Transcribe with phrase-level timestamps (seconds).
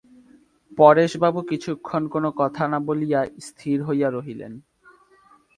[0.77, 4.53] পরেশবাবু কিছুক্ষণ কোনো কথা না বলিয়া স্থির হইয়া রহিলেন।